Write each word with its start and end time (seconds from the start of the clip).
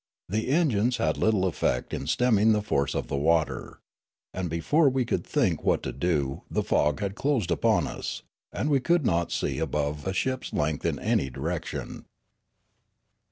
The 0.27 0.49
engines 0.49 0.97
had 0.97 1.15
little 1.17 1.45
effect 1.45 1.93
in 1.93 2.07
stemming 2.07 2.53
the 2.53 2.63
force 2.63 2.95
of 2.95 3.05
the 3.05 3.15
water. 3.15 3.81
And 4.33 4.49
before 4.49 4.89
we 4.89 5.05
could 5.05 5.23
think 5.23 5.63
what 5.63 5.83
to 5.83 5.91
do 5.91 6.41
the 6.49 6.63
fog 6.63 7.01
had 7.01 7.13
closed 7.13 7.51
in 7.51 7.53
upon 7.53 7.85
us, 7.85 8.23
and 8.51 8.71
we 8.71 8.79
could 8.79 9.05
not 9.05 9.31
see 9.31 9.59
above 9.59 10.07
a 10.07 10.11
ship's 10.13 10.53
length 10.53 10.87
in 10.87 10.97
any 10.97 11.29
direction. 11.29 12.05